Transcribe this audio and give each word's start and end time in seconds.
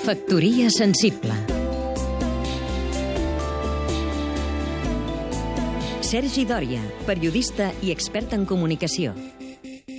Factoria 0.00 0.70
sensible 0.72 1.34
Sergi 6.00 6.46
Dòria, 6.48 6.80
periodista 7.04 7.66
i 7.84 7.92
expert 7.92 8.32
en 8.32 8.46
comunicació. 8.48 9.12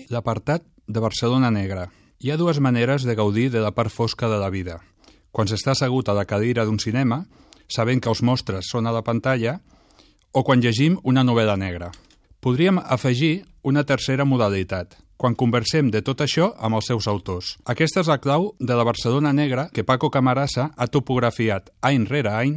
L'apartat 0.10 0.66
de 0.90 1.04
Barcelona 1.04 1.52
Negra. 1.54 1.86
Hi 2.18 2.34
ha 2.34 2.40
dues 2.42 2.58
maneres 2.58 3.06
de 3.06 3.14
gaudir 3.14 3.52
de 3.54 3.62
la 3.62 3.76
part 3.78 3.94
fosca 3.94 4.26
de 4.26 4.42
la 4.42 4.50
vida. 4.50 4.80
Quan 5.30 5.46
s'està 5.46 5.76
assegut 5.78 6.10
a 6.10 6.18
la 6.18 6.26
cadira 6.26 6.66
d'un 6.66 6.82
cinema, 6.82 7.22
sabent 7.70 8.02
que 8.02 8.10
els 8.10 8.24
mostres 8.26 8.74
són 8.74 8.90
a 8.90 8.96
la 8.96 9.06
pantalla, 9.06 9.60
o 10.34 10.42
quan 10.42 10.66
llegim 10.66 10.98
una 11.04 11.22
novel·la 11.22 11.60
negra. 11.62 11.92
Podríem 12.42 12.82
afegir 12.82 13.46
una 13.62 13.86
tercera 13.86 14.26
modalitat, 14.26 14.98
quan 15.22 15.38
conversem 15.38 15.92
de 15.94 16.02
tot 16.02 16.24
això 16.26 16.48
amb 16.58 16.80
els 16.80 16.88
seus 16.90 17.06
autors. 17.06 17.54
Aquesta 17.70 18.02
és 18.02 18.10
la 18.10 18.18
clau 18.18 18.56
de 18.58 18.74
la 18.74 18.86
Barcelona 18.88 19.30
Negra 19.38 19.68
que 19.70 19.86
Paco 19.86 20.10
Camarasa 20.10 20.72
ha 20.74 20.88
topografiat 20.90 21.70
any 21.86 22.08
rere 22.10 22.34
any 22.34 22.56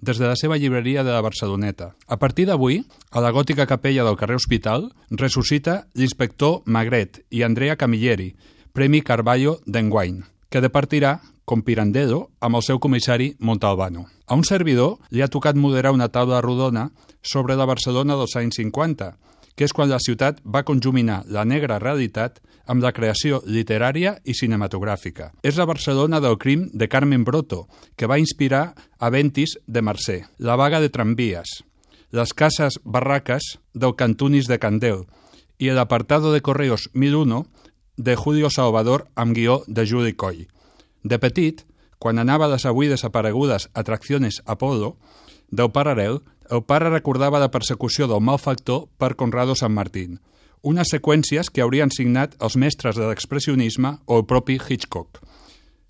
des 0.00 0.16
de 0.16 0.24
la 0.24 0.36
seva 0.40 0.56
llibreria 0.56 1.04
de 1.04 1.12
la 1.12 1.20
Barceloneta. 1.20 1.92
A 2.08 2.16
partir 2.16 2.46
d'avui, 2.48 2.80
a 3.10 3.20
la 3.20 3.32
gòtica 3.36 3.66
capella 3.68 4.04
del 4.04 4.16
carrer 4.16 4.40
Hospital, 4.40 4.88
ressuscita 5.10 5.86
l'inspector 5.92 6.62
Magret 6.64 7.20
i 7.28 7.42
Andrea 7.44 7.76
Camilleri, 7.76 8.32
Premi 8.72 9.02
Carballo 9.02 9.58
d'enguany, 9.66 10.22
que 10.48 10.64
departirà 10.64 11.18
com 11.44 11.62
Pirandello 11.62 12.30
amb 12.40 12.56
el 12.56 12.64
seu 12.64 12.80
comissari 12.80 13.34
Montalbano. 13.38 14.06
A 14.26 14.34
un 14.34 14.44
servidor 14.44 14.96
li 15.10 15.20
ha 15.20 15.28
tocat 15.28 15.56
moderar 15.56 15.92
una 15.92 16.08
taula 16.08 16.40
rodona 16.40 16.88
sobre 17.22 17.56
la 17.56 17.68
Barcelona 17.68 18.16
dels 18.16 18.36
anys 18.40 18.56
50, 18.56 19.12
que 19.56 19.64
és 19.64 19.72
quan 19.72 19.88
la 19.88 19.98
ciutat 19.98 20.38
va 20.44 20.64
conjuminar 20.68 21.22
la 21.32 21.46
negra 21.48 21.80
realitat 21.80 22.42
amb 22.68 22.84
la 22.84 22.92
creació 22.92 23.40
literària 23.46 24.16
i 24.24 24.34
cinematogràfica. 24.36 25.30
És 25.42 25.56
la 25.56 25.66
Barcelona 25.66 26.20
del 26.20 26.36
crim 26.38 26.68
de 26.72 26.88
Carmen 26.92 27.24
Broto, 27.24 27.64
que 27.96 28.06
va 28.06 28.20
inspirar 28.20 28.74
a 28.98 29.10
Ventis 29.10 29.56
de 29.66 29.82
Mercè, 29.82 30.18
la 30.38 30.56
vaga 30.60 30.80
de 30.80 30.90
tramvies, 30.92 31.62
les 32.12 32.32
cases 32.34 32.78
barraques 32.84 33.56
del 33.72 33.96
Cantunis 33.96 34.46
de 34.46 34.58
Candel 34.58 35.06
i 35.58 35.72
l'apartado 35.72 36.32
de 36.34 36.42
Correos 36.44 36.90
1001 36.92 37.46
de 37.96 38.14
Julio 38.14 38.50
Salvador 38.50 39.08
amb 39.14 39.34
guió 39.34 39.62
de 39.66 39.86
Juli 39.86 40.12
Coll. 40.12 40.46
De 41.02 41.18
petit, 41.18 41.64
quan 41.98 42.18
anava 42.18 42.44
a 42.44 42.52
les 42.52 42.66
avui 42.68 42.90
desaparegudes 42.92 43.70
atraccions 43.72 44.42
Apolo, 44.44 44.96
del 45.50 45.70
paral·lel, 45.72 46.20
el 46.50 46.62
pare 46.64 46.90
recordava 46.90 47.40
la 47.42 47.50
persecució 47.50 48.06
del 48.10 48.22
malfactor 48.22 48.86
per 48.98 49.16
Conrado 49.16 49.54
San 49.54 49.74
Martín, 49.74 50.20
unes 50.62 50.90
seqüències 50.92 51.50
que 51.50 51.62
haurien 51.62 51.92
signat 51.94 52.34
els 52.42 52.56
mestres 52.56 52.96
de 52.98 53.06
l'expressionisme 53.06 53.98
o 54.06 54.18
el 54.18 54.26
propi 54.26 54.58
Hitchcock. 54.58 55.20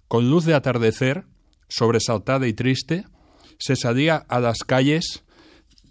Con 0.08 0.30
luz 0.30 0.44
de 0.44 0.54
atardecer, 0.54 1.24
sobresaltada 1.68 2.46
y 2.46 2.52
triste, 2.52 3.04
se 3.58 3.76
salía 3.76 4.16
a 4.16 4.40
las 4.40 4.58
calles 4.58 5.24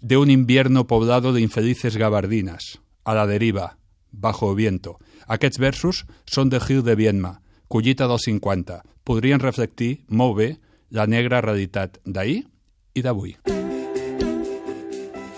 de 0.00 0.16
un 0.16 0.30
invierno 0.30 0.86
poblado 0.86 1.32
de 1.32 1.40
infelices 1.40 1.96
gabardinas, 1.96 2.80
a 3.04 3.14
la 3.14 3.26
deriva, 3.26 3.78
bajo 4.12 4.54
viento. 4.54 4.98
Aquests 5.26 5.58
versos 5.58 6.04
són 6.30 6.50
de 6.52 6.60
Gil 6.62 6.84
de 6.86 6.94
Viedma, 6.94 7.40
collita 7.68 8.06
dels 8.06 8.28
50. 8.30 8.82
Podrien 9.02 9.42
reflectir 9.42 10.06
molt 10.08 10.38
la 10.90 11.06
negra 11.06 11.42
realitat 11.42 11.98
d'ahir 12.04 12.44
i 12.94 13.02
d'avui. 13.02 13.55